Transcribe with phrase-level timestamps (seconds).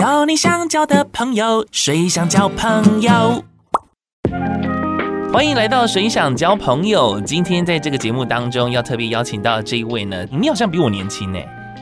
[0.00, 3.44] 交你想交的朋友，谁想交朋友？
[5.30, 7.20] 欢迎来到谁想交朋友。
[7.20, 11.38] 今天在这个节目当中，要特别邀请到这一位呢，你好像比我年轻呢。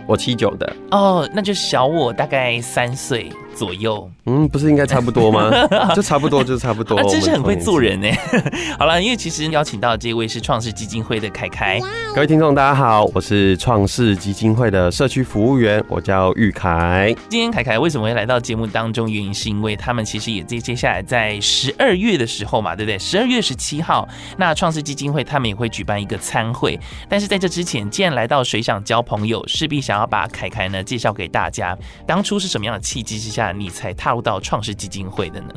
[0.08, 4.10] 我七九的哦，那就小我大概三岁左右。
[4.28, 5.50] 嗯，不是应该差不多吗？
[5.96, 6.96] 就差不多，就差不多。
[6.98, 8.08] 啊，真是很会做人呢。
[8.78, 11.80] 好了，因为其实邀请到这位是创世基金会的凯凯。
[12.14, 17.14] 各位听众，大家好，我是创世基金会的社区服务员，我叫玉凯。
[17.30, 19.10] 今天凯凯为什么会来到节目当中？
[19.10, 22.98] 原因是因为他们其实也在接下来在十二月的时候嘛，对不对？
[22.98, 24.06] 十二月十七号，
[24.36, 26.78] 那创世基金会他们也会举办一个餐会。
[27.08, 31.74] 但是在这之前，既然来到水想交朋友，势必想要把凯凯呢介绍给大家。
[32.06, 35.54] 当初是什么样的契机之下，你才踏入到创世基金会的呢？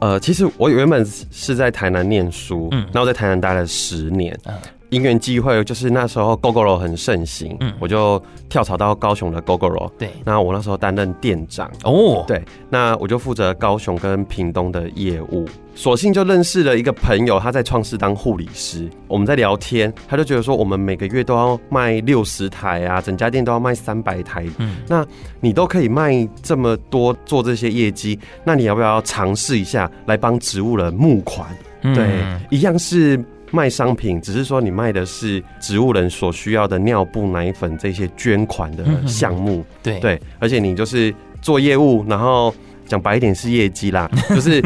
[0.00, 4.54] 呃，其实我原本是在台南念书，嗯，然后在台南待了十年，嗯。
[4.90, 25.06] 因缘机会，就是那时候 Gogoro 很盛行，嗯，我就跳槽到高雄的 Gogoro，对，那我那时候担任店长，哦，对，那我就负责高雄跟屏东的业务，索性就认识了一个朋友，他在创世当护理师，我们在聊天，他就觉得说我们每个月都要卖六十台啊，整家店都要卖三百台，嗯，那
[25.40, 31.46] 你都可以卖这么多，做这些业绩，那你要不要尝试一下来帮植物人募款？
[31.82, 33.22] 嗯，对，一样是。
[33.50, 42.54] 卖商品，只是说你卖的是植物人所需要的尿布、奶粉这些捐款的项目，对对，而且你就是做业务，然后
[42.86, 44.62] 讲白一点是业绩啦， 就是。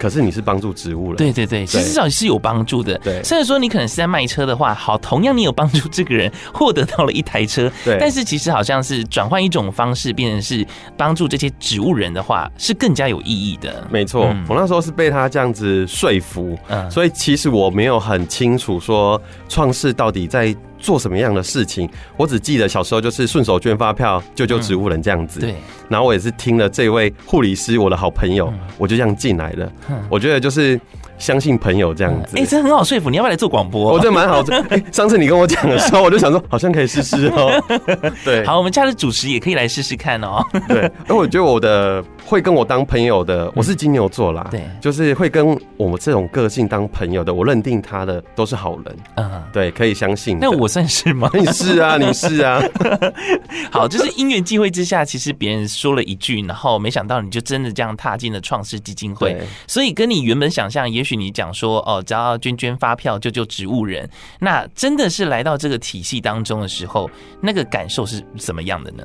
[0.00, 2.96] 可是你是帮助植物了，对对对，其实至少是有帮助的。
[3.00, 7.98] 对，虽然说你可能是在卖车的话，好，同样你有帮助这个人获得到了一台车， 对。
[8.00, 13.86] 但是其实好像是转换一种方式，变成是帮助这些植物人的话，是更加有意义的。
[13.90, 19.20] 没错，我那时候是被他这样子说服，嗯，所以其实我没有很清楚说
[19.50, 20.56] 创世到底在。
[20.80, 21.88] 做什么样的事情？
[22.16, 25.40] 我只记得小时候就是顺手捐发票救救植物人这样子。
[25.40, 25.54] 对，
[25.88, 29.72] 然后我也是听了这位护理师，我的好朋友，我就这样进来了。
[30.08, 30.80] 我觉得就是。
[31.20, 33.08] 相信朋友这样子，哎、欸，这很好说服。
[33.08, 33.92] 你要不要来做广播？
[33.92, 34.56] 我觉得蛮好的。
[34.70, 37.62] 哎、欸，上次你跟我讲的时候，我就想说，好像可以试试哦。
[38.24, 40.44] 对，好，我们家的主持也可以来试试看哦。
[40.66, 44.48] 对，而 我觉得我的会跟我当朋友的，我是金牛座啦。
[44.50, 48.96] 对，就是会跟我们这种个性当朋友的，我认定他的都是好人。
[49.16, 50.38] 嗯，对，可以相信。
[50.40, 51.30] 那我算是吗？
[51.34, 52.62] 你是啊，你是啊。
[53.70, 59.36] 好，就是因缘际会之下，其实别人说了一句，然后没想到你就真的这样踏进了创世基金会。
[59.66, 61.80] 所以跟你原本想象，也许你讲说。
[61.80, 67.10] 哦，只要捐捐发票救救植物人，那真的是来到这个体系当中的时候，
[67.40, 69.04] 那个感受是怎么样的呢？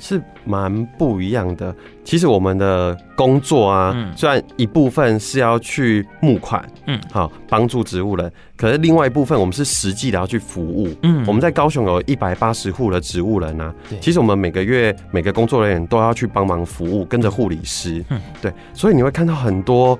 [0.00, 1.74] 是蛮不一样的。
[2.04, 10.88] 其实我们的工作啊，嗯、虽然一部分是要去募款，嗯，好帮助植物人，可是另外一部分我们是实际的要去服务。
[11.02, 19.98] 嗯，我们在高雄有一百八十户的植物人啊，其实我们每个月每个工作人员都要去帮忙服务，跟着护理师，嗯，对，所以你会看到很多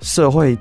[0.00, 0.56] 社会。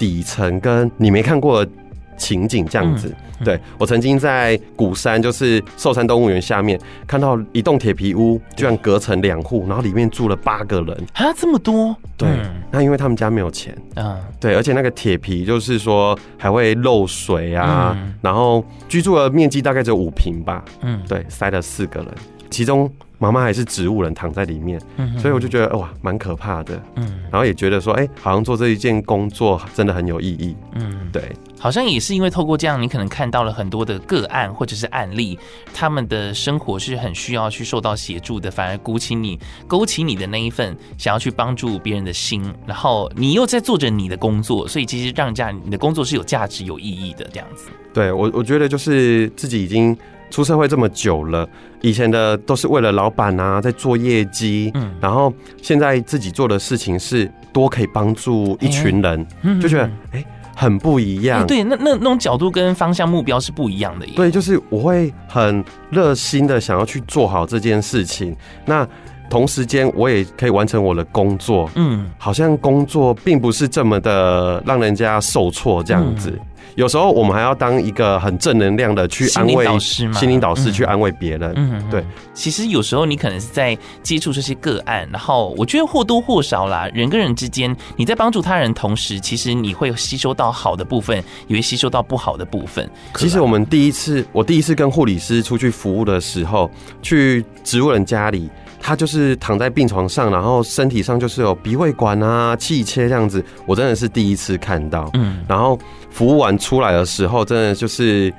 [0.00, 1.70] 底层跟你没看过的
[2.16, 10.96] 情景这样子，嗯嗯、对，我曾经在鼓山，就是寿山动物园下面看到一栋铁皮屋，居然隔成两户，然后里面住了八个人。
[11.12, 11.94] 啊，这么多？
[12.16, 13.76] 对，嗯、那因为他们家没有钱。
[13.94, 22.08] 啊，对，而且那个铁皮就是说还会漏水啊，嗯、然后居住的面积大概只有五平吧，嗯，对，塞了四个人，
[22.48, 22.90] 其中。
[23.20, 24.80] 妈妈还是植物人躺在里面，
[25.18, 26.82] 所以我就觉得哇，蛮可怕的。
[26.96, 30.56] 嗯，然后也觉得说，哎，好像做这一件工作真的很有意义。
[30.72, 35.38] 嗯，对，好像也是因为透过这样，你可能看到了很多的个案或者是案例，
[35.74, 47.68] 他们的生活是很需要去受到协助的，反而鼓起你、勾起你的那一份想要去帮助别人的心，然后你又在做着你的工作，所以其实让人家你的工作是有价值、有意义的这样子。
[47.92, 49.94] 对我，我觉得就是自己已经。
[50.30, 51.46] 出社会这么久了，
[51.80, 59.26] 以前的都是为了老板啊，在做业绩，嗯，然后现在自己做的事情是多可以帮助一群人，
[59.60, 61.46] 就觉得哎、欸、很不一样。
[61.46, 64.06] 对，那那那种角度跟方向目标是不一样的。
[64.14, 68.86] 对，就是我会很热心的想要去做好这件事情，那
[69.28, 76.38] 同时间我也可以完成我的工作，嗯，好像工作并不是这么的让人家受挫这样子。
[76.74, 81.52] 有时候我们还要当一个很正能量的去安慰导师嘛，心灵导师去安慰别人。
[81.56, 82.04] 嗯，对。
[82.34, 92.88] 其实有时候你可能是在接触这些个案，然后我觉得或多或少啦，人跟人之间，你在帮助他人同时，其实你会吸收到好的部分，也会吸收到不好的部分。
[93.16, 96.70] 其实我们第一次，我第一次跟护理师出去服务的时候，
[97.02, 98.48] 去植物人家里。
[98.82, 105.10] 他就是躺在病床上，然后身体上就是有鼻胃管啊、气切这样子，我真的是第一次看到。
[105.12, 105.78] 嗯，然后
[106.10, 108.32] 服务完出来的时候，真的就是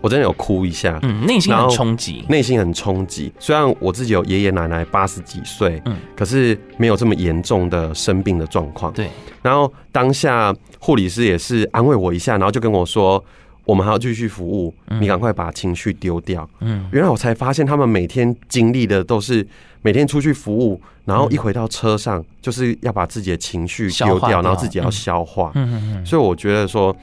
[0.00, 3.32] 我真的有哭一下，嗯，内心很冲击，内心很冲击。
[3.38, 8.92] 虽然我自己有爷爷奶奶八十几岁，嗯，可是没有这么严重的生病的状况。
[8.92, 9.08] 对。
[9.42, 13.22] 然后当下护理师也是安慰我一下，然后就跟我说
[13.64, 19.46] ：“我们还要继续服务，你赶快把情绪丢掉。”嗯，原来我才发现他们每天经历的都是
[19.82, 25.52] 每天出去服务，然后一回到车上就是要把自己的情绪丢掉，然后自己要消化。
[25.54, 26.06] 嗯嗯嗯。
[26.06, 26.94] 所以我觉得说，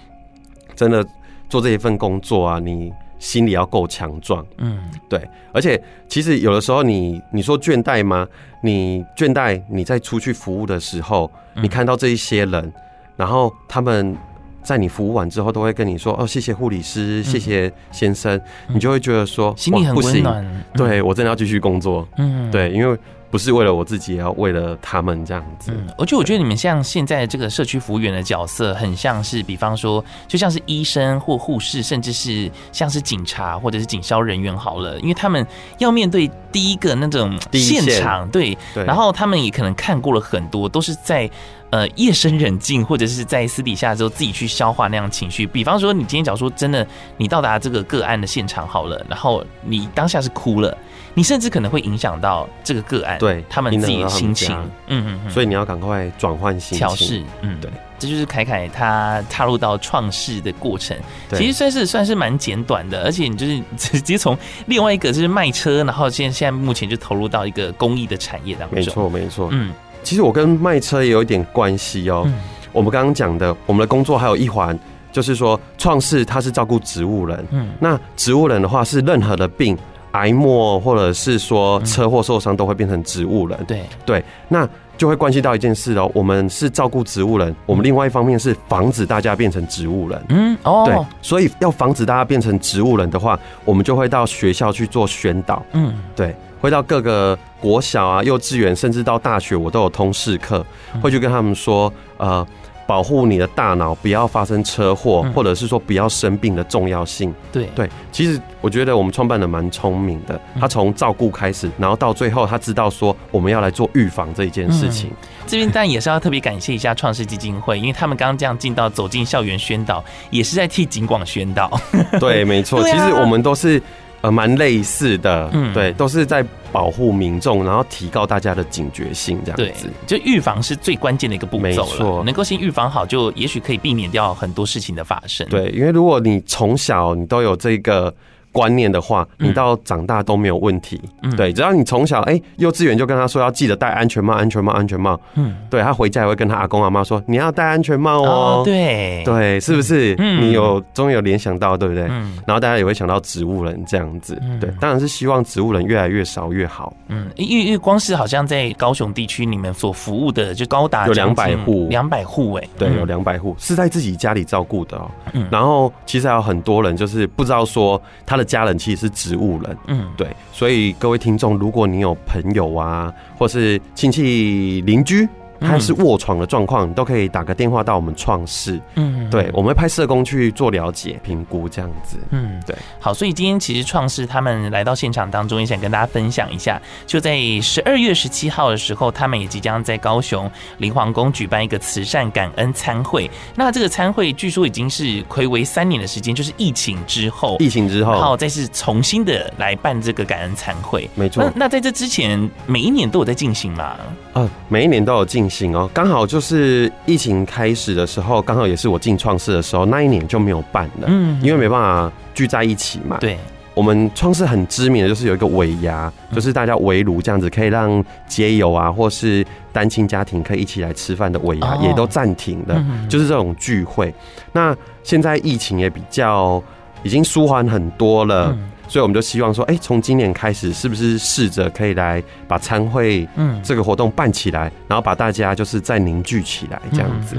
[0.81, 1.06] 真的。
[1.51, 4.80] 做这一份工作啊，你心里要够强壮，嗯，
[5.10, 5.19] 对。
[5.51, 8.25] 而且其实有的时候你，你你说倦怠吗？
[8.63, 12.72] 你倦怠，你在出去服务的时候，你看到这一些人，
[13.18, 14.16] 然后他们
[14.63, 18.39] 在你服务完之后，都会跟你说：“哦，谢谢护理师，谢谢先生。”
[18.74, 20.63] 你就会觉得说心里很温暖。
[20.74, 22.98] 对，我真的要继续工作，嗯，对，因为。
[23.31, 25.72] 不是为了我自己，也要为了他们这样子。
[25.74, 35.48] 嗯，而且我觉得你们像现在这个社区服务员的角色，很像是，比方说，就像是医生或护士，甚至是像是警察或者是警消人员好了，因为他们
[35.78, 41.30] 要面对第一个那种 现场，对，对，然后他们也可能看过了很多，都是在。
[41.72, 45.48] 呃，夜深人静，或者是在私底下之后自己去消化那样情绪。
[45.48, 46.86] 比方说，你今天假如说真的，
[47.16, 50.77] 你到达这个个案的现场好了，然后你当下是哭了，
[51.13, 54.56] 你甚至可能会影响到这个个案，对他们自己的心情。
[54.88, 57.24] 嗯嗯，所以你要赶快转换心情，调试。
[57.42, 57.69] 嗯，对，
[58.00, 60.98] 这就是凯凯他踏入到创世的过程，
[61.34, 64.38] 其实算是算是蛮简短的，而且你就是 直接从
[64.68, 68.75] 另外一个就是卖车，然后现现在目前就投入到一个公益的产业当中。
[68.75, 69.50] 没错，没错。
[69.52, 69.74] 嗯。
[70.04, 72.28] 其实我跟卖车也有一点关系哦。
[72.72, 74.75] 我们刚刚讲的，我们的工作还有一环，
[75.12, 77.46] 就是说创世它是照顾植物人。
[77.52, 79.78] 嗯，那植物人的话是任何的病，
[80.12, 83.58] 癌末或者是说车祸受伤都会变成植物人。
[83.66, 84.68] 对对，那
[84.98, 86.10] 就会关系到一件事哦。
[86.13, 90.22] 我们是照顾植物人，我们另外一方面是防止大家变成植物人。
[90.30, 95.63] 嗯哦，对，所以要防止大家变成植物人的话，我们就会到学校去做宣导。
[95.74, 96.36] 嗯，对。
[96.60, 100.63] 会到各个国小啊、幼稚园，甚至到大学，我都有通识课，
[101.02, 102.46] 会去跟他们说，呃，
[102.88, 107.33] 保护你的大脑，不要发生车祸，或者是说不要生病的重要性。
[107.51, 115.10] 对对，其实我觉得我们创办人蛮聪明的，他从照顾开始，然后到最后他知道说我们要来做预防这一件事情。
[115.48, 121.72] 这边但也是要特别感谢一下创世基金会，因为他们刚刚这样进到走进校园宣导，也是在替警广宣导。
[122.19, 123.81] 对，没错， 其实我们都是。
[124.21, 129.89] 呃，蛮类似的，嗯，对，都是在保护民众，然后提高大家的警觉性，这样子。
[130.07, 135.47] 就预防是最关键的一个步骤了，没错，能够先预防好，就也许可以避免掉很多事情的发生。
[135.50, 138.13] 对，因为如果你从小你都有这个。
[138.51, 141.01] 观念的话，你到长大都没有问题。
[141.24, 145.19] 嗯，对，只要你从小哎、欸，幼稚园就跟他说要记得戴安全帽，安全帽，安全帽。
[145.36, 148.62] 嗯，对，他回家也会跟他阿公阿妈说你要戴安全帽哦。
[148.65, 150.15] 对，对，是不是？
[150.19, 152.03] 嗯，你有终于有联想到，对不对？
[152.09, 154.39] 嗯，然后大家也会想到植物人这样子。
[154.59, 156.94] 对，当然是希望植物人越来越少越好。
[157.07, 165.09] 嗯，因为因为光是好像在高雄地区，你们所服务的就高达有两百户，两百户哎，对，有两百户是在自己家里照顾的哦。
[165.33, 169.21] 嗯，然后其实还有很多人就是不知道说他的家人其实是。
[169.21, 175.29] 植物人，嗯，对，所以各位听众，如果你有朋友啊，或是亲戚邻居。
[175.62, 182.75] 还是卧床的状况，你都可以打个电话到我们创世，嗯，对，我们会派社工去做了解、评估这样子，嗯，对。
[183.00, 193.30] 好，所以今天其实创世他们来到现场当中，也想跟大家分享一下，就在十二月十七号的时候，他们也即将在高雄林皇宫举办一个慈善感恩餐会。
[193.56, 201.10] 那这个餐会据说已经是睽违三年的时间，就是疫情之后，疫情之后，然后再是重新的来办这个感恩餐会。
[201.15, 201.44] 没错。
[201.44, 203.96] 那那在这之前，每一年都有在进行吗？
[204.34, 213.17] 呃，每一年都有进行哦，刚好就是疫情开始的时候，刚好也是我进创世的时候，那一年就没有办了，嗯，因为没办法聚在一起嘛。
[213.20, 213.38] 对，
[213.74, 224.12] 我们创世很知名的就是有一个尾牙，就是大家围炉这样子，可以让街友啊，或是单亲家庭可以一起来吃饭的尾牙，也都暂停了，就是这种聚会。
[224.53, 226.63] 那现在疫情也比较
[227.03, 228.58] 已经舒缓很多了。
[228.91, 237.38] 所以我们就希望说，哎，从今年开始，是不是试着可以来把餐会，嗯，这个活动办起来，然后把大家就是再凝聚起来，这样子。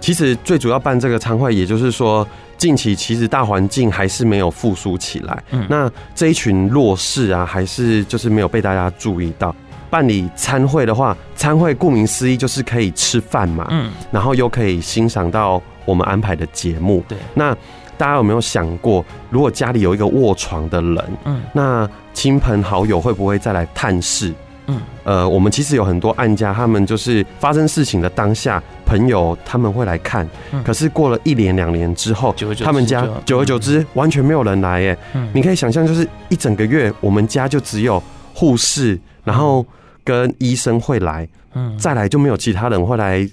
[0.00, 5.44] 其实最主要办这个餐会，也就是说，近期其实大环境还是没有复苏起来。
[5.50, 9.54] 嗯，那这一群弱势啊，还是就是没有被大家注意到。
[9.90, 17.04] 办理餐会的话，餐会顾名思义就是可以吃饭嘛，嗯，然后又可以欣赏到我们安排的节目。
[17.06, 17.54] 对，那。
[17.96, 24.32] 大家有没有想过，如果家里有一个卧床的人，嗯，那亲朋好友会不会再来探视？
[24.66, 30.26] 嗯，呃，我们其实有很多案家，他们就是发生事情的当下，朋友他们会来看，
[30.64, 34.96] 可是过了一年两年之后，他们家久而久之完全没有人来，耶。
[35.34, 39.64] 你可以想象，就是一整个月，我们家就只有护士，然后
[40.02, 43.28] 跟医生会来，嗯，再来就没有其他人会来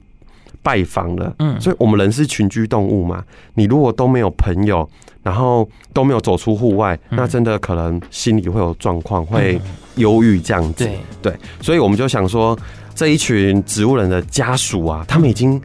[0.64, 3.24] 拜访了，嗯，所以我们人是群居动物嘛，
[3.56, 4.88] 你如果都没有朋友，
[5.24, 9.60] 然后都没有走出户外，那真的可能心里会有状况，会
[9.96, 10.88] 忧郁这样子，
[11.22, 12.58] 对，所以我们就想说，
[12.94, 15.60] 这一群植物人的家属啊，他们已经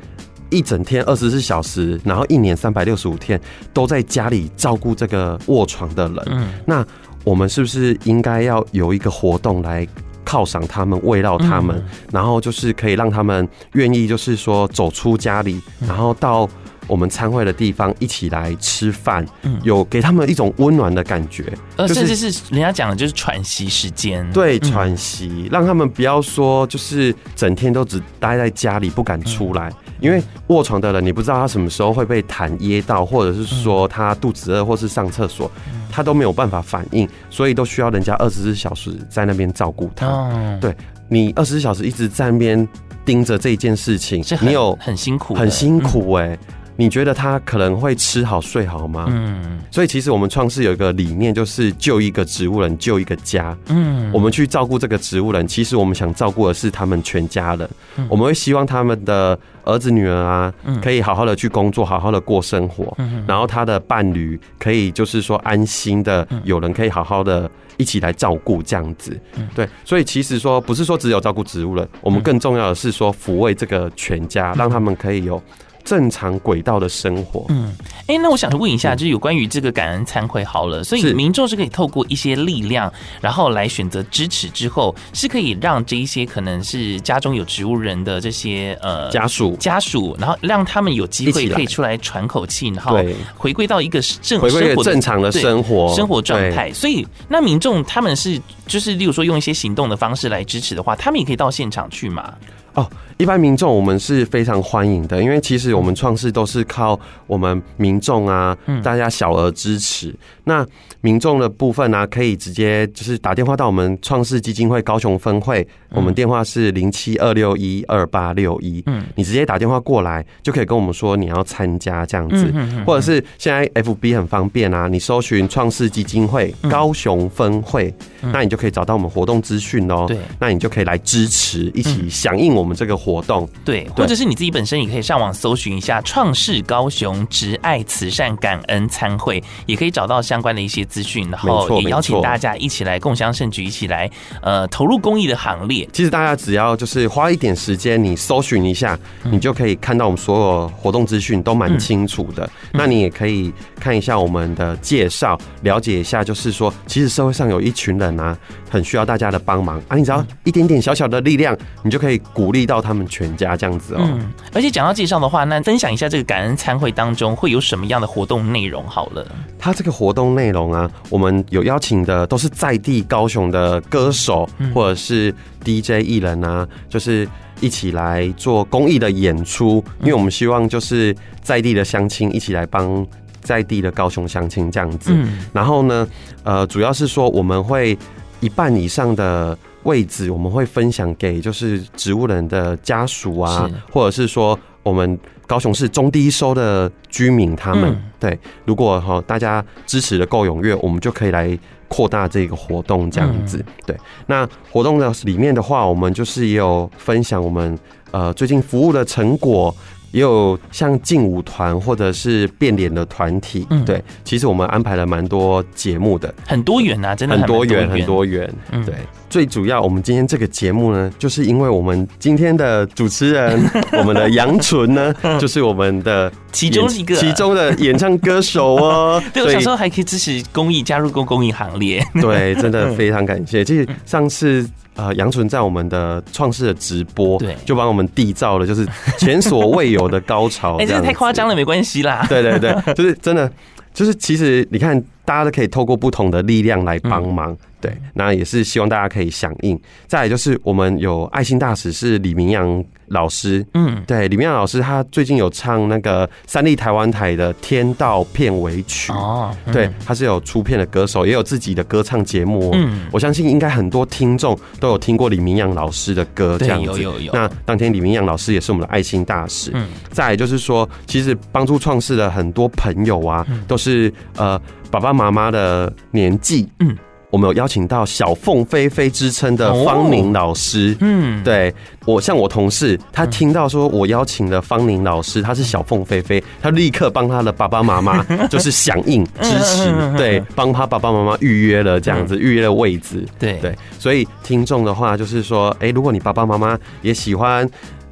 [0.48, 3.40] 一整天二十四小时，然后一年三百六十五天
[3.72, 6.86] 都在家里照顾这个卧床的人，嗯，那
[7.24, 9.86] 我们是不是应该要有一个活动来？
[10.26, 11.80] 犒赏他们，慰劳他们，
[12.12, 16.46] 然后就是可以让他们愿意，就是说走出家里，然后到
[16.86, 19.24] 我们参会的地方一起来吃饭，
[19.62, 21.52] 有给他们一种温暖的感觉。
[21.76, 29.72] 呃，甚至是人家讲的就是喘息时间，对，喘息，让他们不要说就是整天都只待在家里不敢出来。
[29.98, 35.50] 因为卧床的人，你不知道他什么时候会被痰噎到，或者是说他肚子饿，或是上厕所，
[35.90, 40.58] 他都没有办法反应，所以都需要人家二十四小时在那边照顾他。
[40.60, 40.76] 对，
[41.08, 42.68] 你二十四小时一直在那边
[43.06, 46.38] 盯着这一件事情，你有很辛苦，很辛苦哎。
[46.76, 49.06] 你觉得他可能会吃好睡好吗？
[49.08, 53.56] 嗯，所以其实我们创世有一个理念，就是救一个植物人，救一个家。
[53.68, 57.68] 嗯，我们去照顾这个植物人，其实我们想照顾的是他们全家人。
[58.08, 60.52] 我们会希望他们的儿子女儿啊，
[60.82, 62.96] 可以好好的去工作，好好的过生活。
[63.26, 69.18] 然后他的伴侣可以就是说安心的，有人可以好好的一起来照顾这样子。
[69.54, 75.42] 对，所以其实说不是说只有照顾植物人，我们更重要的是说抚慰这个全家，让他们可以有。
[75.86, 77.46] 正常轨道的生活。
[77.48, 89.56] 嗯，哎、欸，那我想问一下，就是有关于这个感恩餐会好了，所以民众是可以透过一些力量，然后来选择支持之后，是可以让这一些可能是家中有植物人的这些呃家属。
[89.60, 92.98] 家属，然后让他们有机会可以出来喘口气，然后
[93.36, 95.94] 回归到一个正生活正常的生活。
[95.94, 96.72] 生活状态。
[96.72, 102.34] 所以，那民众他们是就是例如说用一些行动的方式来支持的话，他们也可以到现场去嘛？
[102.76, 110.14] 哦，一般民众我们是非常欢迎的，因为其实我们创世都是靠我们民众啊，大家小额支持。
[110.44, 110.64] 那
[111.00, 118.82] 民众的部分呢、啊，可以直接就是打电话到我们创世基金会高雄分会，我们电话是零七二六一二八六一。
[118.86, 122.52] 嗯，你直接打电话过来就可以跟我们说你要参加这样子，
[122.86, 130.04] 或者是现在 FB 很方便啊，你搜寻创世基金会高雄分会，那你就可以找到我们活动资讯哦。
[130.06, 132.65] 对，那你就可以来支持，一起响应我们。
[132.66, 144.10] 我们这个活动，对，或者是你自己本身也可以上网搜寻一下“创世高雄植爱慈善感恩参会”，也可以找到相关的一些资讯，然后也邀请大家一起来共襄盛举，一起来
[144.42, 145.88] 呃投入公益的行列。
[145.92, 152.50] 其实大家只要就是花一点时间，你搜寻一下，你就可以看到我们所有活动资讯都蛮清楚的。
[152.72, 158.36] 那你也可以看一下我们的介绍，了解一下，就是说其实社会上有一群人啊，
[158.68, 162.55] 很需要大家的帮忙啊，你只要一点点小小的力量，你就可以鼓励。
[162.56, 164.18] 力到他们全家这样子哦、
[164.52, 169.24] 而且讲到介绍的话，那分享一下这个感恩餐会当中会有什么样的活动内容好了。
[169.58, 175.32] 他这个活动内容啊，我们有邀请的都是在地高雄的歌手或者是
[175.64, 177.28] DJ 艺人啊，就是
[177.60, 183.06] 一起来做公益的演出，因为我们希望就是在地的乡亲一起来帮
[183.40, 185.16] 在地的高雄乡亲这样子。
[185.52, 186.08] 然后呢，
[186.42, 187.96] 呃，主要是说我们会
[188.40, 189.56] 一半以上的。
[189.86, 201.56] 位置我们会分享给就是植物人的家属啊，或者是说我们高雄市中低收的居民他们，对，如果哈大家支持的够踊跃，我们就可以来
[201.88, 203.64] 扩大这个活动这样子。
[203.86, 207.78] 对，那活动的里面的话，我们就是也有分享我们
[208.10, 209.74] 呃最近服务的成果。
[210.16, 218.94] 也有像劲舞团或者是变脸的团体，嗯，对，其实我们安排了蛮多节目的，很多元啊，真的很多元，很多元，嗯，对。
[219.28, 223.60] 最主要，我们今天这个节目呢，就是因为我们今天的主持人，
[223.92, 229.22] 我们的杨纯呢，就是我们的其中一个其中的演唱歌手哦。
[229.34, 232.02] 对，我小时候还可以支持公益，加入过公益行列。
[232.22, 233.62] 对，真的 非常感谢。
[233.62, 234.66] 其实上次。
[234.96, 238.86] 呃，杨纯在我们的创世的直播，对，就帮我们缔造了就是
[239.18, 240.76] 前所未有的高潮。
[240.80, 242.26] 哎，这太夸张了，没关系啦。
[242.28, 243.50] 对对对，就是真的，
[243.92, 249.78] 就是其实你看，大家都可以透过不同的力量来帮忙，对，那也是希望大家可以响应。
[250.06, 262.70] 再来就是我们有爱心大使是李明阳老师，嗯，对，李明阳老师他最近有唱那个三立台湾台的《天道》片尾曲哦，对，他是有出片的歌手，也有自己的歌唱节目。
[262.74, 266.86] 嗯，我相信应该很多听众都有听过李明阳老师的歌，这样子。
[266.86, 267.32] 有有有。
[267.32, 269.70] 那当天李明阳老师也是我们的爱心大使。
[269.74, 276.96] 嗯，再来就是说，其实帮助创世的很多朋友啊，都是呃爸爸妈妈的年纪，嗯。
[277.30, 293.58] 我们有邀请到小凤飞飞之称的方宁老师，嗯，对，我像我同事，他听到说我邀请了方宁老师，他是小凤飞飞，他立刻帮他的爸爸妈妈 就是响应支持，对，帮他爸爸妈妈预约了这样子，预约了位置，对。
[293.60, 297.68] 对，所以听众的话就是说，哎，如果你爸爸妈妈也喜欢。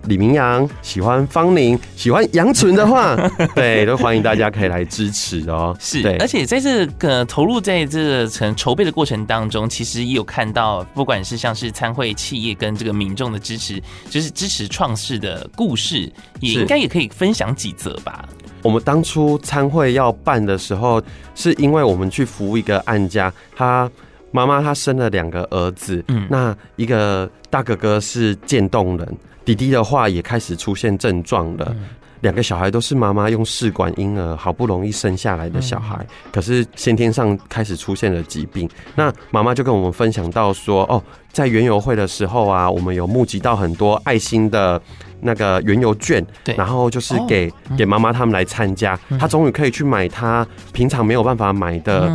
[0.07, 3.17] 李明阳喜欢方宁，喜欢杨纯的话，
[3.55, 5.77] 对，都欢迎大家可以来支持哦。
[5.81, 18.29] 是，对，而且在这个投入在这个筹备的过程当中，其实也有看到，不管是像是参会企业跟这个民众的支持，就是支持创世的故事，也应该也可以分享几则吧。
[18.63, 21.03] 我们当初参会要办的时候，
[21.35, 23.91] 是因为我们去服务一个案家，他
[24.31, 29.17] 妈妈她生了两个儿子，嗯，那一个大哥哥是渐冻人。
[29.45, 31.75] 弟弟的话也开始出现症状了，
[32.21, 38.69] 两个小孩都是妈妈用试管婴儿好不容易生下来的小孩，可是先天上开始出现了疾病。
[38.95, 44.81] 那妈妈就跟我们分享到说，哦，在园游会的时候啊，我们有募集到很多爱心的。
[45.25, 52.13] 那个原油券，对，然后就是给给妈妈他们来参加，他终于可以去买他平常没有办法买的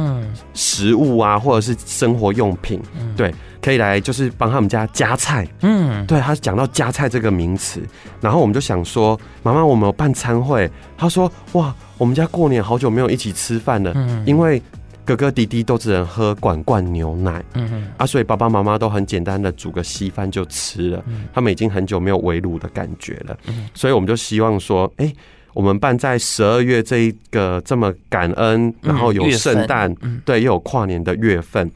[0.54, 2.80] 食物啊，或者是生活用品，
[3.18, 7.82] 对，可以来就是帮他们家加菜，嗯，对，他讲到加菜这个名词，
[8.22, 13.94] 然后我们就想说，妈妈，我们有办餐会，他说，哇，我们家过年好久没有一起吃饭了，
[14.26, 14.62] 因为。
[15.10, 21.04] 哥哥弟弟都只能喝罐罐牛奶，嗯哼，啊，所以爸爸妈妈都很简单的煮个稀饭就吃了。
[21.34, 23.36] 他们已经很久没有围炉的感觉了，
[23.74, 25.12] 所以我们就希望说，哎，
[25.56, 29.92] 我们办在十二月这一个这么感恩，然后有圣诞，
[30.24, 31.72] 对，又有跨年的月份，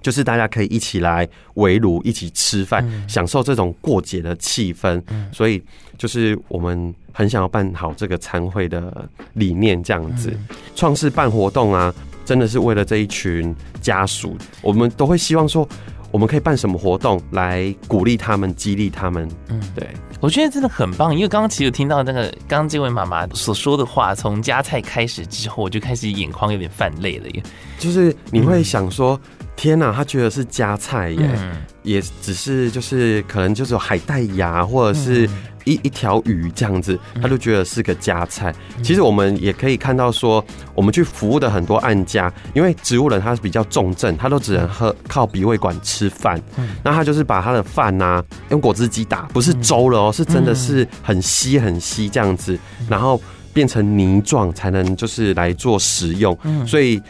[0.00, 5.02] 就是大家可以一起来围炉，一起吃饭，享受这种过节的气氛。
[5.30, 5.62] 所以
[5.98, 10.32] 就是我们很想要办好这个餐会的理念，这样子，
[10.74, 11.94] 创世办活动啊。
[12.24, 15.68] 真的是为了这一群家属，我们都会希望说，
[16.10, 19.28] 我们可以办什么活动来鼓励他们、激励他们。
[19.48, 19.88] 嗯，对，
[20.20, 21.14] 我觉得真的很棒。
[21.14, 27.42] 因为刚刚其实有听到那个刚刚这位妈妈所说的话，从夹菜开始之后，我就开始眼眶有点泛泪了耶。
[27.78, 35.28] 就是你会想说，嗯、天哪，他觉得是夹菜耶，嗯、也只是就是可能就是有海带芽或者是。
[35.64, 38.54] 一一条鱼这样子，他就觉得是个家菜。
[38.82, 46.40] 其实我们也可以看到说，我们去服务的很多案家，因为植物人他是比较重症，他都只能喝靠鼻胃管吃饭。
[46.82, 53.20] 那他就是把他的饭呐用果汁机打，不是粥了哦，是真的是很稀很稀这样子，然后
[53.52, 56.36] 变成泥状才能就是来做食用。
[56.66, 57.00] 所以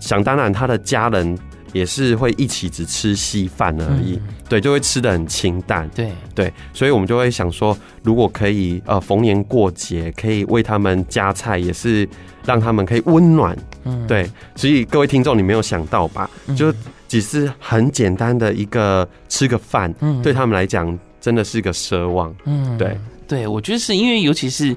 [0.00, 1.38] 想当然，他的家人。
[1.72, 6.10] 也是会一起只吃稀饭而已，嗯、对，就会吃的很清淡，对。
[6.34, 12.08] 对，所以我们就会想说，如果可以呃逢年过节可以为他们加菜，也是
[12.44, 16.30] 让他们可以温暖，嗯，对，所以各位听众，你没有想到吧？
[16.46, 16.72] 嗯、就
[17.08, 22.96] 只是很简单的一个吃个饭，嗯，对他们来讲真的是一个奢望，嗯，对。
[23.26, 24.74] 对，我觉得是因为尤其是。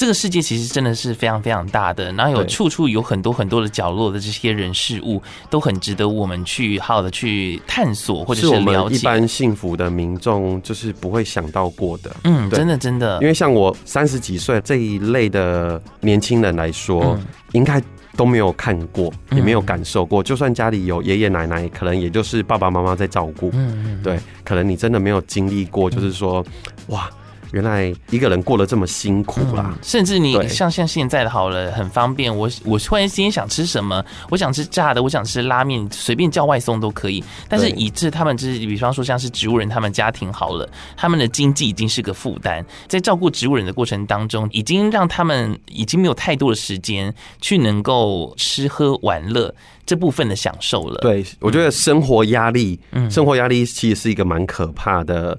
[0.00, 8.60] 这个世界其实真的是非常非常大的，然后有处处有很多很多的角落的这些人事物，都很值得我们去好好的去探索或者是了解。
[8.62, 12.10] 是我们一般幸福的民众就是不会想到过的。
[12.24, 17.78] 嗯，真的真的，因为像我三十几岁这一类的年轻人来说，嗯、应该
[18.16, 20.22] 都没有看过，也没有感受过。
[20.22, 23.50] 嗯、就算家里有爷爷奶奶，可能也就是爸爸妈妈在照顾。
[23.52, 26.42] 嗯，对，可能你真的没有经历过，就是说，
[26.88, 27.10] 嗯、哇。
[27.52, 32.34] 原来一个人过得这么辛苦啦，甚至你像像现在的好了，很方便。
[32.34, 37.22] 我我突然今天想吃什么，我想吃炸的，我想吃拉面，随便叫外送都可以。
[37.48, 49.52] 但是以致他们就是，比方说像是植物人，他们家庭好了，他们的经济已经是个负担，在照顾植物人的过程当中，已经让他们已经没有太多的时间去能够吃喝玩乐
[49.84, 50.98] 这部分的享受了。
[51.00, 55.36] 对，我觉得生活压力，嗯，生活压力其实是一个蛮可怕的。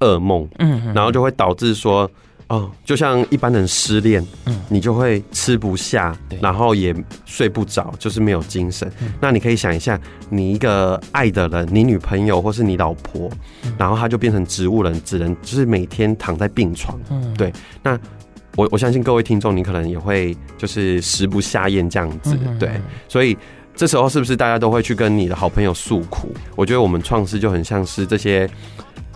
[0.00, 2.10] 噩梦，嗯，然后就会导致说，
[2.48, 8.90] 哦，就像一般人失恋，嗯，你就会吃不下，然后也睡不着，就是没有精神。
[9.20, 13.30] 那你可以想一下，你一个爱的人，你女朋友或是你老婆，
[13.78, 17.52] 然后他就变成植物人，只能就是每天躺在病床，嗯，对。
[17.82, 17.98] 那
[18.56, 22.70] 我我相信各位听众，你可能也会就是食不下咽这样子，对。
[23.06, 23.36] 所以
[23.76, 26.34] 这时候是不是大家都会去跟你的好朋友诉苦？
[26.56, 28.48] 我觉得我们创世就很像是这些。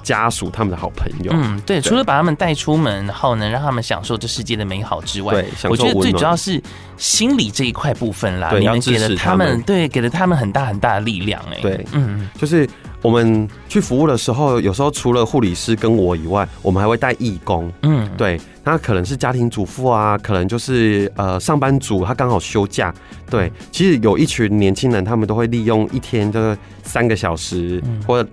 [0.05, 6.62] 家属他们的好朋友，嗯，对，除了把他们带出门，然后呢让他们享受这世界的美好之外，对，我觉得最主要是
[6.99, 8.53] 心理这一块部分啦。
[8.57, 12.69] 你们给了他们，对，给了他们很大很大的力量，哎，对，嗯，就是
[13.01, 22.95] 我们去服务的时候，有时候除了护理师跟我以外，我们还会带义工，嗯，对，那可能是家庭主妇啊，可能就是呃上班族，他刚好休假，
[23.31, 28.03] 对，其实有一群年轻人，他们都会利用一天就是三个小时，嗯。
[28.07, 28.29] 或者。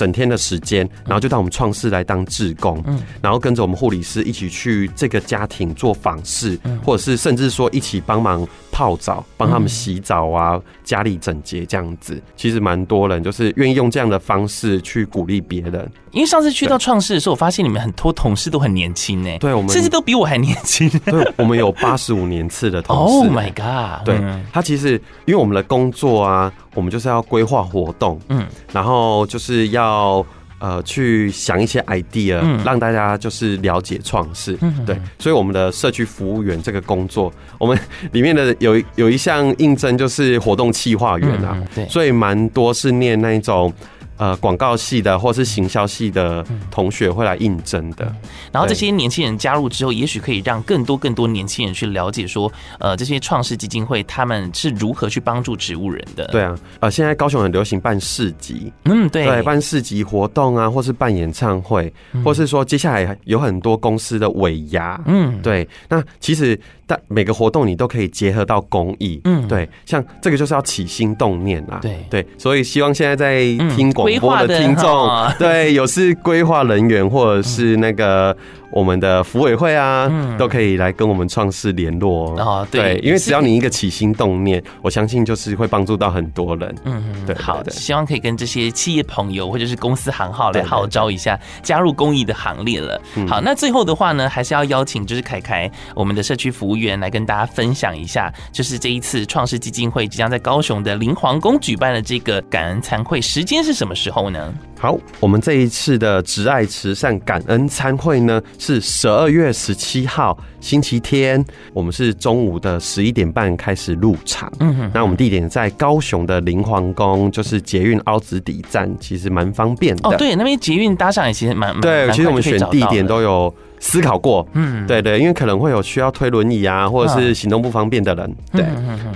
[0.00, 12.20] 整天的时间，然后就到我们创世来当志工，嗯，然后跟着我们护理师一起去这个家庭做访视，或者是甚至说一起帮忙泡澡，帮他们洗澡啊，家里整洁这样子。
[12.36, 15.90] 其实蛮多人就是愿意用这样的方式去鼓励别人。
[16.12, 20.88] 因为上次去到创世的时候，我发现你们很多同事都很年轻呢，对，我们甚至都比我还年轻。
[21.04, 23.02] 对，我们有八十五年次的同事。
[23.20, 24.04] Oh my god！
[24.04, 24.20] 对，
[24.52, 26.52] 他其实因为我们的工作啊。
[26.76, 30.24] 我们就是要规划活动，嗯，然后就是要
[30.60, 37.76] 呃去想一些 idea，嗯，让大家就是了解创世，嗯，对，所以我们的社区服务员这个工作，我们
[38.12, 43.74] 里面的有有一项应征就是活动企划员啊，对，所以蛮多是念那一种。
[44.20, 48.04] 呃，广告系的或是行销系的同学会来应征的，
[48.52, 56.26] 然后这些年轻人加入之后，也许可以让更多更多年轻人去了解说，呃，这些创世基金会他们是如何去帮助植物人的。
[56.26, 61.90] 对啊，呃，现在高雄很流行办市集，嗯，对，对，办市集活动啊，或是办演唱会，
[62.22, 66.60] 或是说接下来有很多公司的尾牙，嗯，对，那其实。
[66.90, 73.38] 但每个活动你都可以结合到公益，嗯，对，像这个就是要起心动念啊，对对，所以希望现在在
[73.76, 78.36] 听广播的听众， 对，有是规划人员或者是那个。
[78.72, 82.64] 我们的服委会啊，嗯、都可以来跟我们创世联络哦。
[82.70, 86.72] 对，对，因为只要你一个起心动念，我相信就是会帮助到很多人。
[86.84, 93.02] 嗯嗯，对，好的，希望可以跟这些企业朋友或者是公司行号来号召一下，加入公益的行列了。
[93.26, 104.52] 好，那最后的话呢，还是要邀请就是凯凯，我们的社区服务员来跟大家分享一下，就是这一次创世基金会即将在高雄的林皇宫举办的这个感恩餐会，时间是什么时候呢？
[104.78, 114.50] 好，我们这一次的植爱慈善感恩餐会呢，是十二月十七号星期天，我们是中午的十一点半开始入场。
[114.58, 120.08] 嗯哼，那我们地点在高雄的林皇宫，就是捷运凹子底站，其实蛮方便的。
[120.08, 122.10] 哦，对，那边捷运搭上也其实蛮对。
[122.12, 124.46] 其实我们选地点都有思考过。
[124.52, 128.36] 嗯，对对，因为可能会有需要推轮椅啊，或者是行动不方便的人。
[128.52, 128.64] 对，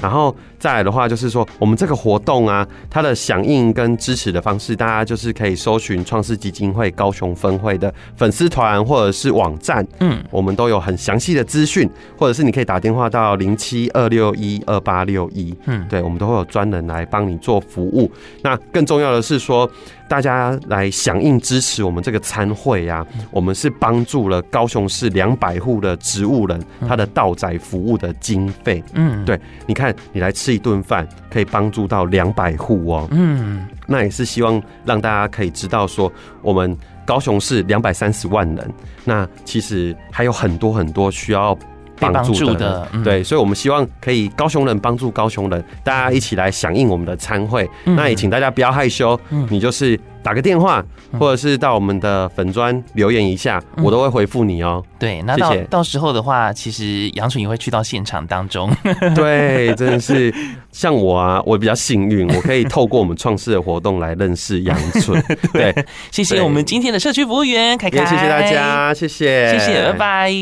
[0.02, 0.34] 然后。
[0.64, 18.10] 再来的话，就是说我们这个活动啊，它的响应跟支持的方式，大家就是可以搜寻创世基金会高雄分会的粉丝团或者是网站，嗯，我们都有很详细的资讯，或者是你可以打电话到零七二六一二八六一，嗯，对，我们都会有专人来帮你做服务。
[18.40, 19.70] 那更重要的是说，
[20.08, 30.53] 大家来响应支持我们这个参会啊，我们是帮助了高雄市两百户的植物人他的道宅服务的经费，嗯，对，你看你来吃。
[30.54, 38.72] 一顿饭可以帮助到两百户哦，嗯，那也是希望让大家可以知道说，我们高雄市两百三十万人，
[39.04, 41.56] 那其实还有很多很多需要
[41.98, 49.18] 帮助的，对，所以我们希望可以高雄人帮助高雄人，大家一起来响应我们的餐会，那也请大家不要害羞，
[49.50, 49.98] 你就是。
[50.24, 50.82] 打个电话，
[51.20, 54.82] 或者是到我们的粉砖留言一下，我都会回复你哦。
[54.98, 58.74] 对，那到到时候的话，其实杨纯也会去到现场当中。
[59.14, 60.34] 对，真的是
[60.72, 65.22] 像我啊，我比较幸运，我可以透过我们创世的活动来认识杨纯。
[65.52, 65.74] 对，
[66.10, 70.32] 谢谢我们今天的社区服务员凯凯，谢谢大家，谢谢，谢谢，拜拜，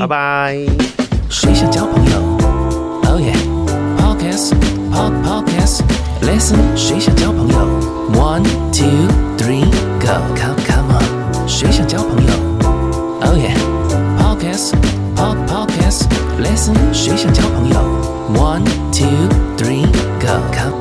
[0.00, 0.56] 拜拜。
[1.30, 2.31] 谁想交朋友
[6.22, 7.56] Listen，谁想交朋友
[8.14, 9.64] ？One, two, three,
[10.00, 11.48] go, come, come on。
[11.48, 12.32] 谁想交朋友
[13.22, 17.76] ？Oh yeah，pockets，po pockets，Listen，谁想交朋友
[18.34, 19.08] ？One, two,
[19.56, 19.86] three,
[20.20, 20.71] go, come